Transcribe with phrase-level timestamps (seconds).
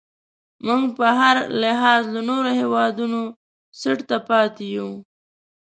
[0.65, 3.21] موږ په هر لحاظ له نورو هیوادونو
[3.79, 4.89] څټ ته پاتې یو.